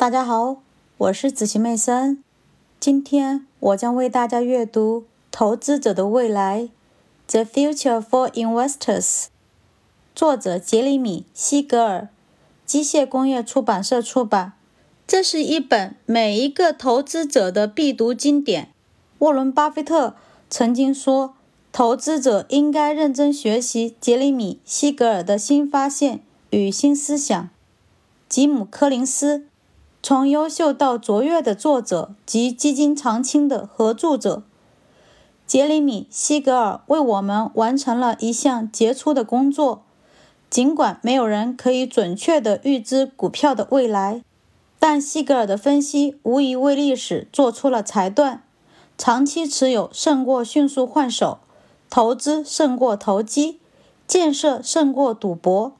[0.00, 0.62] 大家好，
[0.96, 2.24] 我是子琪妹森。
[2.80, 6.62] 今天我将为大家阅读《投资者的未来》
[7.26, 9.26] （The Future for Investors），
[10.14, 12.08] 作者杰里米·西格尔，
[12.64, 14.54] 机械工业出版社出版。
[15.06, 18.70] 这是一本每一个投资者的必读经典。
[19.18, 20.14] 沃伦·巴菲特
[20.48, 21.34] 曾经说
[21.70, 27.50] ：“投资者应该认真学习杰里米·西格尔的新发现与新思想。”
[28.30, 29.44] 吉姆·柯林斯。
[30.02, 34.42] 从优秀到卓越的作者及基金长青的合著者
[35.46, 39.82] 杰里米·西格尔为我们完成了一项杰出的工作。
[40.48, 44.22] 尽管没有人可以准确地预知股票的未来，
[44.78, 48.42] 但西格尔的分析无疑为历史做出了裁断：
[48.96, 51.38] 长期持有胜过迅速换手，
[51.88, 53.60] 投资胜过投机，
[54.08, 55.72] 建设胜过赌博。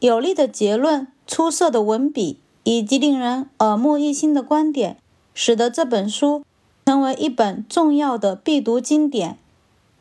[0.00, 2.38] 有力的结论，出色的文笔。
[2.68, 4.96] 以及令人耳目一新的观点，
[5.34, 6.42] 使得这本书
[6.84, 9.38] 成为一本重要的必读经典。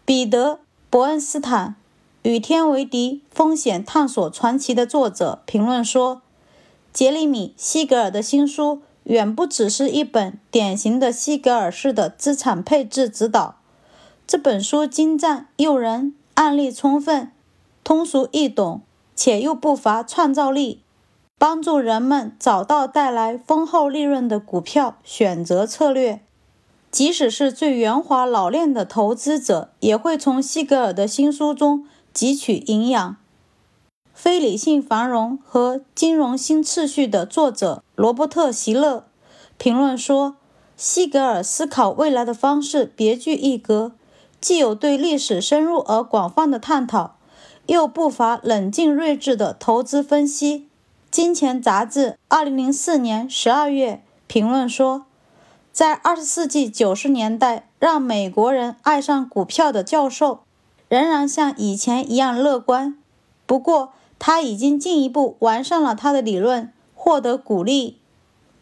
[0.03, 0.53] 彼得·
[0.89, 1.69] 伯恩斯坦
[2.23, 6.23] 《与天为敌：风险探索传奇》的作者评论说
[6.91, 13.57] ：“杰里米·西格尔的新书远不只是一本典型的西格尔式的资产配置指导。
[14.25, 17.31] 这本书精湛诱人，案例充分，
[17.83, 18.81] 通俗易懂，
[19.15, 20.79] 且又不乏创造力。”
[21.37, 26.21] 帮助人们找到带来丰厚利润的股票选择策略，
[26.89, 33.17] 即使是最圆滑老练的投资者，也会从西格尔的新书中汲取营养。
[34.13, 39.05] 非理性繁荣和金融新秩序的作者罗伯特·席勒
[39.57, 40.37] 评论说
[40.77, 43.91] ：“西格尔思考未来的方式别具一格，
[44.39, 47.17] 既有对历史深入而广泛的探讨，
[47.65, 50.59] 又不乏冷静睿智的投资分析。”
[51.15, 55.05] 《金钱》杂志二零零四年十二月评论说，
[55.71, 60.41] 在二十世纪九十年代让美国人爱上股票的教授，
[60.89, 62.97] 仍然像以前一样乐观。
[63.45, 67.97] 不过，他已经进一步完善了他的理论，获得鼓励。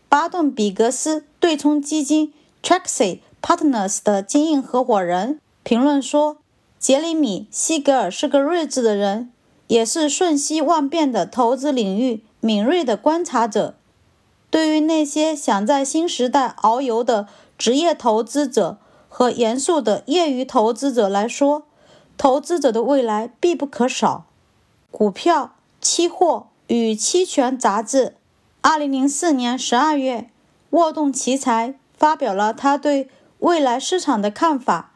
[0.07, 2.31] 巴顿·比格斯对冲基金
[2.61, 6.37] Traxy Partners 的经营合伙人评论说，
[6.77, 9.31] 杰里米·西格尔是个睿智的人，
[9.73, 12.23] 也是瞬息万变的投资领域。
[12.39, 13.73] 敏锐的观察者，
[14.51, 18.77] 对于那些想在新时代遨游的职业投资者
[19.09, 21.63] 和严肃的业余投资者来说，
[22.19, 24.25] 投资者的未来必不可少。
[24.91, 28.13] 股票、期货与期权杂志，
[28.61, 30.29] 二零零四年十二月，
[30.69, 34.91] 沃顿奇才发表了他对未来市场的看法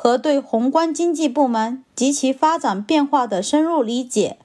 [0.00, 4.38] 和对宏观经济部门及其发展变化的深入理解。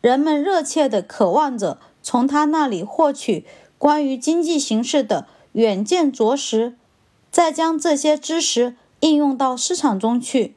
[0.00, 3.46] 人们热切地渴望着从他那里获取
[3.78, 6.74] 关于经济形势的远见卓识，
[7.30, 10.56] 再将这些知识应用到市场中去。